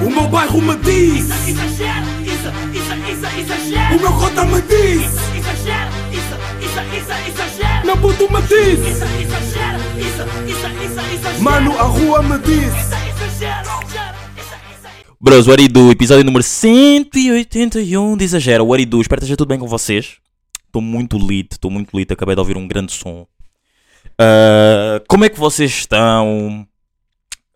[0.00, 3.96] O meu bairro me diz Exagero, isso, isso, isso, exagero.
[3.96, 5.04] O meu cota me diz
[5.36, 7.86] Exagero, isso, isso, isso, exagero.
[7.86, 11.42] Meu puto me diz Isso, exagero, isso, isso, isso, exagero.
[11.42, 15.16] Mano, a rua me diz Isso, exagero, exagero, isso, isso.
[15.20, 18.66] Bros, o Aridu, episódio número 181 de Exagero.
[18.66, 20.18] O Aridu, espero que esteja tudo bem com vocês.
[20.66, 23.26] Estou muito lit, estou muito lit, acabei de ouvir um grande som.
[24.18, 26.66] Ah, como é que vocês estão?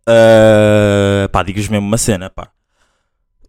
[0.06, 2.50] Ah, pá, digo-vos mesmo uma cena, pá.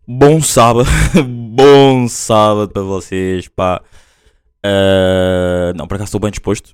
[0.08, 0.88] Bom sábado,
[1.26, 3.82] bom sábado para vocês, pá.
[4.64, 6.74] Ah, não, por acaso estou bem disposto.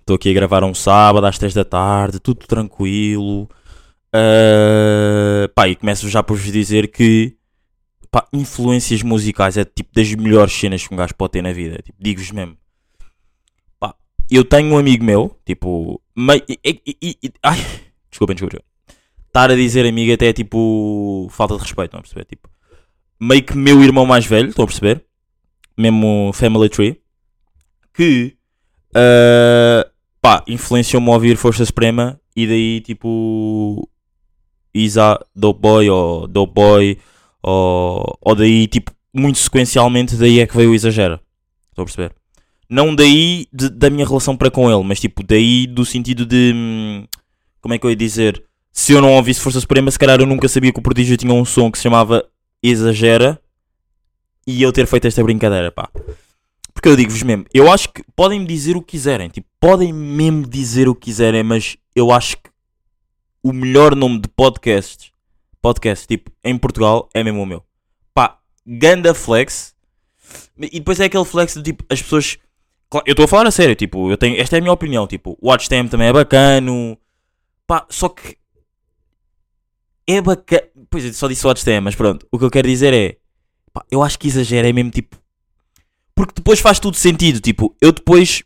[0.00, 3.48] Estou aqui a gravar um sábado às 3 da tarde, tudo tranquilo.
[4.12, 7.36] Uh, pá, e começo já por vos dizer que
[8.10, 11.76] pá, influências musicais é tipo das melhores cenas que um gajo pode ter na vida.
[11.80, 12.56] Tipo, digo-vos mesmo.
[13.78, 13.94] Pá,
[14.28, 16.00] eu tenho um amigo meu, tipo.
[16.16, 17.58] Mei, e- e- e- ai,
[18.10, 18.60] desculpem, desculpem.
[19.30, 21.28] Estar a dizer amigo até é tipo.
[21.30, 22.24] falta de respeito, estão a perceber?
[22.24, 22.48] Tipo,
[23.20, 25.04] meio que meu irmão mais velho, estão a perceber?
[25.78, 27.00] Mesmo Family Tree.
[27.94, 28.34] Que.
[28.90, 29.88] uh,
[30.20, 33.88] pá, influenciou-me a ouvir Força Suprema e daí tipo.
[34.74, 36.98] Isa, Dope Boy ou Dope Boy
[37.42, 41.20] ou, ou daí tipo muito sequencialmente daí é que veio o Exagera.
[41.70, 42.14] Estou a perceber?
[42.68, 46.52] Não daí de- da minha relação para com ele, mas tipo daí do sentido de
[46.54, 47.04] hum,
[47.60, 48.44] como é que eu ia dizer?
[48.72, 51.32] Se eu não ouvisse Força Suprema, se calhar eu nunca sabia que o Prodígio tinha
[51.32, 52.24] um som que se chamava
[52.62, 53.40] Exagera
[54.46, 55.88] e eu ter feito esta brincadeira, pá.
[56.72, 59.92] Porque eu digo-vos mesmo, eu acho que podem me dizer o que quiserem, tipo, podem
[59.92, 62.50] mesmo dizer o que quiserem, mas eu acho que
[63.42, 65.10] o melhor nome de podcasts,
[65.60, 67.62] podcast, tipo, em Portugal, é mesmo o meu.
[68.14, 69.74] Pá, ganda flex.
[70.58, 72.38] E depois é aquele flex de tipo, as pessoas.
[73.06, 75.36] Eu estou a falar a sério, tipo, eu tenho, esta é a minha opinião, tipo,
[75.40, 76.98] o Watch Time também é bacano.
[77.66, 78.36] Pá, só que.
[80.10, 80.62] É bacana.
[80.90, 82.26] Pois eu só disse Watch Time, mas pronto.
[82.32, 83.16] O que eu quero dizer é.
[83.72, 85.16] Pá, eu acho que exagera, é mesmo tipo.
[86.14, 88.42] Porque depois faz tudo sentido, tipo, eu depois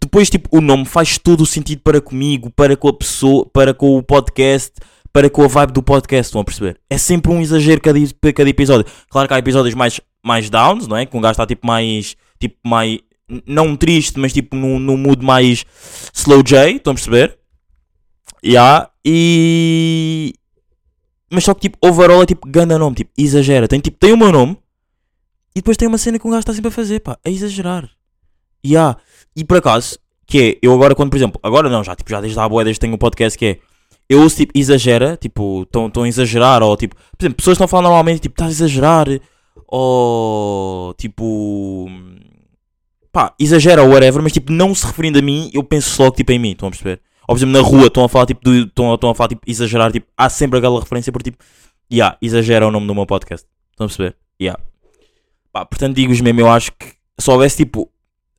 [0.00, 3.72] depois tipo o nome faz todo o sentido para comigo, para com a pessoa, para
[3.72, 4.72] com o podcast,
[5.12, 6.80] para com a vibe do podcast, estão a perceber?
[6.90, 7.98] É sempre um exagero cada,
[8.34, 8.90] cada episódio.
[9.08, 11.06] Claro que há episódios mais, mais downs, não é?
[11.06, 12.98] Que um gajo está tipo mais, tipo mais,
[13.46, 15.64] não triste, mas tipo num, num mood mais
[16.12, 17.38] slow J, estão a perceber?
[18.44, 20.34] Yeah, e...
[21.30, 23.66] Mas só que tipo, overall é tipo, ganda nome, tipo, exagera.
[23.66, 24.56] Tem tipo, tem o meu nome,
[25.54, 27.88] e depois tem uma cena que um gajo está sempre a fazer, pá, a exagerar.
[28.66, 28.98] Yeah.
[29.36, 32.20] E por acaso, que é, eu agora quando, por exemplo, agora não, já, tipo, já
[32.20, 33.58] desde a boa, desde tenho um podcast que é,
[34.08, 37.68] eu ouço tipo, exagera, tipo, estão a exagerar, ou tipo, por exemplo, pessoas estão a
[37.68, 39.06] falar normalmente, tipo, estás a exagerar,
[39.68, 41.88] ou tipo,
[43.12, 46.32] pá, exagera ou whatever, mas tipo, não se referindo a mim, eu penso logo tipo
[46.32, 47.00] em mim, estão a perceber?
[47.28, 49.42] Ou por exemplo, na rua estão a falar tipo, do- estão, estão a falar tipo,
[49.46, 51.38] exagerar, tipo, há sempre aquela referência por tipo,
[51.92, 54.16] yeah, exagera o nome do meu podcast, estão a perceber?
[54.40, 54.60] Yeah.
[55.52, 56.86] Pá, portanto, digo-vos mesmo, eu acho que
[57.18, 57.90] se houvesse tipo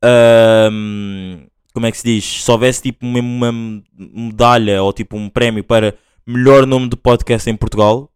[0.02, 2.24] Ahm, como é que se diz?
[2.44, 3.52] Se houvesse tipo mesmo uma
[3.98, 5.94] medalha ou tipo um prémio para
[6.26, 8.10] melhor nome de podcast em Portugal,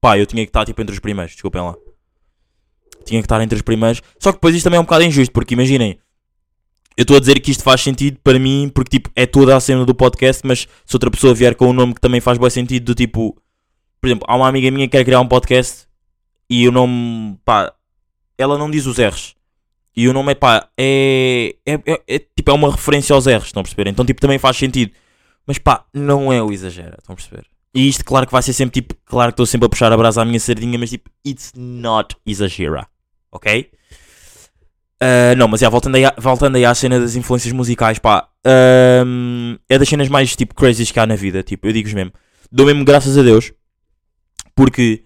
[0.00, 1.74] pá, eu tinha que estar tipo entre os primeiros, desculpem lá.
[3.04, 4.02] Tinha que estar entre os primeiros.
[4.18, 5.98] Só que depois isto também é um bocado injusto, porque imaginem,
[6.96, 9.60] eu estou a dizer que isto faz sentido para mim, porque tipo, é toda a
[9.60, 12.48] cena do podcast, mas se outra pessoa vier com um nome que também faz bom
[12.48, 13.36] sentido, do tipo,
[14.00, 15.86] por exemplo, há uma amiga minha que quer criar um podcast
[16.48, 17.72] e o nome, pá,
[18.38, 19.34] ela não diz os R's.
[19.96, 23.46] E o nome é pá, é, é, é, é, tipo, é uma referência aos R's,
[23.46, 23.88] estão a perceber?
[23.88, 24.92] Então, tipo, também faz sentido.
[25.46, 27.44] Mas pá, não é o exagero, estão a perceber?
[27.74, 29.96] E isto, claro que vai ser sempre tipo, claro que estou sempre a puxar a
[29.96, 32.86] brasa à minha sardinha, mas tipo, it's not exagera,
[33.32, 33.68] ok?
[35.00, 38.28] Ah, não, mas já, voltando aí, voltando aí à cena das influências musicais, pá,
[39.68, 42.12] é das cenas mais tipo crazies que há na vida, tipo, eu digo-vos mesmo,
[42.50, 43.52] dou mesmo graças a Deus,
[44.54, 45.04] porque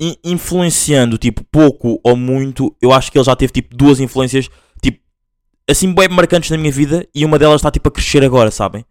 [0.00, 4.48] in- influenciando, tipo, pouco ou muito, eu acho que ele já teve, tipo, duas influências,
[4.82, 4.98] tipo,
[5.68, 8.84] assim, bem marcantes na minha vida, e uma delas está, tipo, a crescer agora, sabem?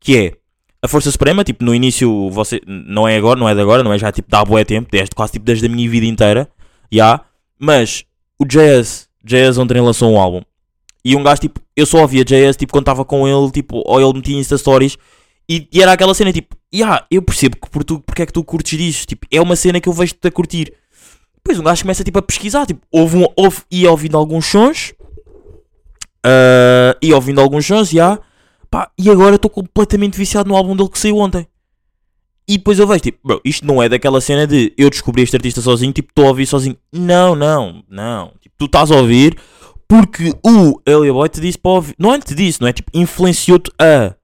[0.00, 0.32] Que é
[0.82, 3.92] a Força Suprema, tipo, no início, você, não é agora, não é de agora, não
[3.92, 6.48] é já, tipo, dá bué tempo, desde, quase, tipo, desde a minha vida inteira,
[6.90, 7.20] já,
[7.58, 8.04] mas
[8.42, 10.42] o JS, JS ontem lançou um álbum,
[11.04, 14.00] e um gajo, tipo, eu só ouvia JS, tipo, quando estava com ele, tipo, ou
[14.00, 14.96] ele metia Insta Stories,
[15.48, 18.32] e, e era aquela cena, tipo, yeah, eu percebo que por tu, porque é que
[18.32, 20.72] tu curtes disso, tipo, é uma cena que eu vejo-te a curtir.
[21.36, 24.94] Depois um gajo começa, tipo, a pesquisar, tipo, houve um, houve, ia ouvindo alguns sons,
[26.24, 28.18] ah, ia ouvindo alguns sons, já,
[28.70, 31.46] pá, e agora estou completamente viciado no álbum dele que saiu ontem.
[32.48, 35.36] E depois eu vejo, tipo, bro, isto não é daquela cena de eu descobri este
[35.36, 36.76] artista sozinho, tipo, estou a ouvir sozinho.
[36.92, 38.32] Não, não, não.
[38.40, 39.36] Tipo, tu estás a ouvir
[39.88, 41.94] porque o Elia Boy te disse para ouvir.
[41.98, 42.72] Não é te disse, não é?
[42.72, 44.14] Tipo, influenciou-te a.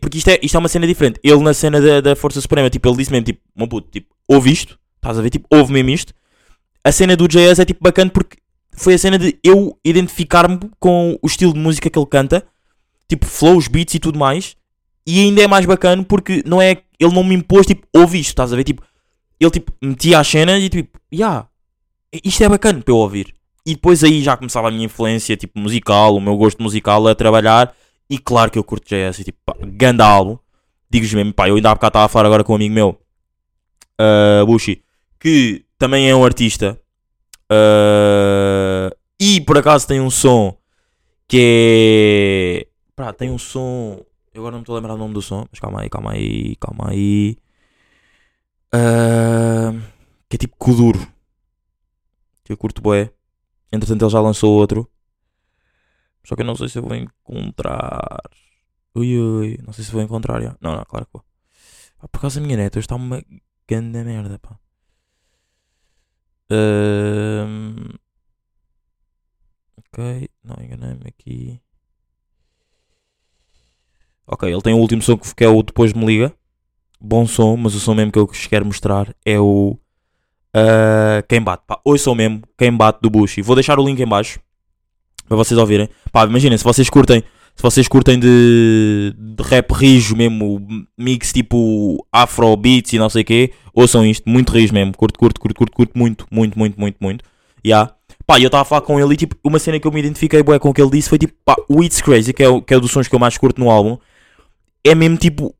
[0.00, 1.20] Porque isto é, isto é uma cena diferente.
[1.22, 4.14] Ele na cena da, da Força Suprema, tipo, ele disse mesmo, tipo, meu puto, tipo,
[4.28, 6.14] ouve isto, estás a ver, tipo, ouve mesmo isto.
[6.82, 8.38] A cena do JS é tipo bacana porque
[8.72, 12.46] foi a cena de eu identificar-me com o estilo de música que ele canta,
[13.08, 14.56] tipo, flows, beats e tudo mais.
[15.06, 18.30] E ainda é mais bacana porque não é, ele não me impôs, tipo, ouve isto,
[18.30, 18.82] estás a ver, tipo,
[19.38, 21.46] ele tipo, metia as cenas e tipo, yeah,
[22.24, 23.34] isto é bacana para eu ouvir.
[23.66, 27.14] E depois aí já começava a minha influência, tipo, musical, o meu gosto musical a
[27.14, 27.74] trabalhar.
[28.08, 30.38] E claro que eu curto JS, e, tipo, pá, ganda álbum.
[30.90, 33.00] Digo-vos mesmo, pá, eu ainda há bocado estava a falar agora com um amigo meu,
[34.00, 34.82] uh, Bushi,
[35.18, 36.78] que também é um artista.
[37.50, 40.56] uh, e por acaso tem um som
[41.26, 42.66] que é.
[42.94, 44.00] Pá, tem um som.
[44.34, 46.12] Eu agora não me estou a lembrar o nome do som, mas calma aí, calma
[46.12, 47.38] aí, calma aí.
[48.74, 49.80] Uh,
[50.28, 51.00] que é tipo Kuduro.
[52.44, 53.12] Que eu curto bué.
[53.72, 54.90] Entretanto ele já lançou outro.
[56.26, 58.20] Só que eu não sei se eu vou encontrar.
[58.94, 60.40] Ui ui, não sei se vou encontrar.
[60.42, 60.56] Já.
[60.60, 61.24] Não, não, claro que vou.
[61.98, 63.22] Pá, por causa da minha neta, hoje está uma
[63.68, 64.58] grande merda, pá.
[66.50, 67.98] Ahm,
[69.76, 71.60] Ok, não enganei-me aqui.
[74.26, 76.32] Ok, ele tem o último som que é o Depois Me Liga.
[77.00, 79.76] Bom som, mas o som mesmo que eu vos quero mostrar é o
[80.54, 81.64] ah, Quem Bate.
[81.66, 83.36] Pá, ouçam mesmo Quem Bate do Bush.
[83.42, 84.38] Vou deixar o link em baixo
[85.28, 85.88] para vocês ouvirem.
[86.12, 87.22] Pá, imaginem, se vocês curtem,
[87.56, 90.64] se vocês curtem de, de rap rijo mesmo,
[90.96, 94.96] mix tipo afro beats e não sei o quê, ouçam isto, muito rijo mesmo.
[94.96, 97.24] Curto, curto, curto, curto, curto muito, muito, muito, muito, muito.
[97.66, 97.94] Yeah.
[98.26, 100.00] Pá, e eu estava a falar com ele e tipo, uma cena que eu me
[100.00, 102.60] identifiquei bué com o que ele disse foi tipo, pá, o It's Crazy, que é,
[102.60, 103.98] que é dos sons que eu mais curto no álbum,
[104.84, 105.54] é mesmo tipo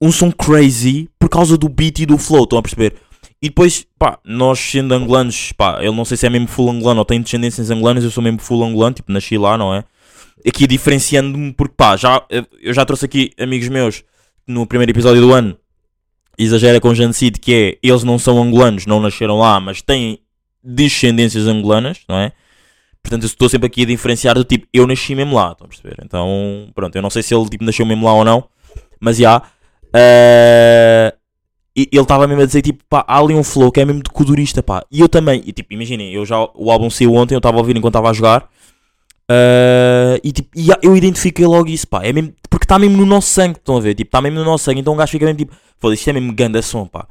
[0.00, 2.94] um som crazy por causa do beat e do flow, estão a perceber?
[3.40, 7.00] E depois, pá, nós sendo angolanos, pá, ele não sei se é mesmo full angolano
[7.00, 9.84] ou tem descendências angolanas, eu sou mesmo full angolano, tipo, nasci lá, não é?
[10.46, 12.22] Aqui diferenciando-me, porque pá, já,
[12.60, 14.04] eu já trouxe aqui amigos meus
[14.46, 15.56] no primeiro episódio do ano,
[16.38, 20.18] exagera com genocídio, que é, eles não são angolanos, não nasceram lá, mas têm
[20.62, 22.32] descendências angolanas, não é?
[23.02, 25.68] Portanto, eu estou sempre aqui a diferenciar do tipo, eu nasci mesmo lá, estão a
[25.68, 25.96] perceber?
[26.04, 28.48] Então, pronto, eu não sei se ele tipo, nasceu mesmo lá ou não,
[29.00, 29.42] mas já.
[29.94, 31.14] eh,
[31.76, 34.02] e ele estava mesmo a dizer, tipo, pá, há ali um flow que é mesmo
[34.02, 34.82] de codurista, pá.
[34.90, 37.60] E eu também, e tipo, imaginem, eu já, o álbum saiu ontem, eu estava a
[37.60, 38.48] ouvir enquanto estava a jogar.
[39.30, 42.04] eh, e tipo, e eu identifiquei logo isso, pá.
[42.04, 43.94] É mesmo, porque está mesmo no nosso sangue, estão a ver?
[43.94, 46.12] Tipo, está mesmo no nosso sangue, então o gajo fica mesmo tipo, foda-se, isto é
[46.14, 47.06] mesmo ganda som, pá.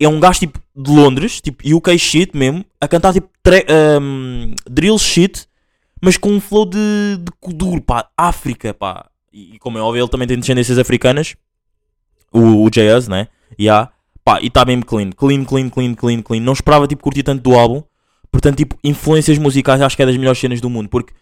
[0.00, 4.54] É um gajo tipo de Londres, tipo UK shit mesmo, a cantar tipo tre- ehm,
[4.68, 5.46] drill shit,
[6.02, 6.78] mas com um flow de,
[7.18, 9.06] de pá, África, pá.
[9.32, 11.34] E, e como é óbvio, ele também tem descendências africanas,
[12.32, 13.28] o, o JS, né?
[13.58, 13.90] Yeah.
[14.24, 16.40] Pá, e está mesmo clean, clean, clean, clean, clean, clean.
[16.40, 17.82] Não esperava tipo curtir tanto do álbum,
[18.30, 21.12] portanto, tipo, influências musicais acho que é das melhores cenas do mundo, porque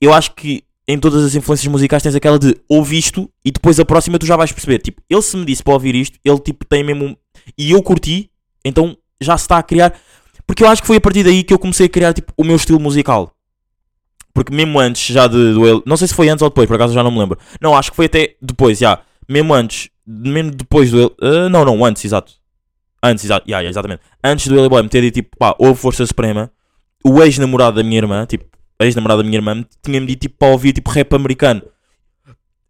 [0.00, 3.78] eu acho que em todas as influências musicais tens aquela de ouve isto e depois
[3.78, 4.78] a próxima tu já vais perceber.
[4.78, 7.16] Tipo, ele se me disse para ouvir isto, ele tipo tem mesmo.
[7.56, 8.30] E eu curti,
[8.64, 9.94] então já se está a criar.
[10.46, 12.42] Porque eu acho que foi a partir daí que eu comecei a criar tipo o
[12.42, 13.34] meu estilo musical.
[14.38, 15.82] Porque mesmo antes já de, ele.
[15.84, 17.36] Não sei se foi antes ou depois, por acaso já não me lembro.
[17.60, 19.00] Não, acho que foi até depois, já.
[19.28, 19.90] Mesmo antes.
[20.06, 22.34] Mesmo depois do ah, não, não, antes, exato.
[23.02, 23.48] Antes, exato.
[23.48, 24.00] Yeah, yeah, exatamente.
[24.22, 26.52] Antes do Ele Boy me ter dito tipo, pá, houve Força Suprema.
[27.04, 28.44] O ex-namorado da minha irmã, tipo,
[28.78, 31.62] a ex-namorada da minha irmã, tinha-me dito tipo para ouvir tipo rap americano.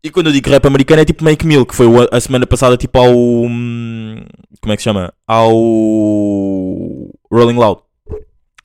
[0.03, 2.79] E quando eu digo rap americano é tipo Make Mill, que foi a semana passada
[2.79, 3.13] tipo ao.
[3.15, 4.25] hum,
[4.63, 5.13] Como é que se chama?
[5.27, 5.53] Ao.
[7.31, 7.83] Rolling Loud.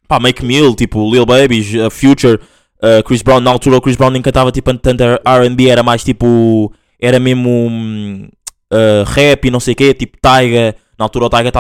[0.07, 2.39] Pá, Make Mill, tipo Lil Baby, uh, Future,
[2.84, 3.40] uh, Chris Brown.
[3.40, 6.72] Na altura o Chris Brown nem cantava tipo tanto RB, era mais tipo.
[7.00, 8.30] Era mesmo.
[8.72, 10.75] uh, rap e não sei o quê, tipo Taiga.
[10.98, 11.52] Na altura o Taiga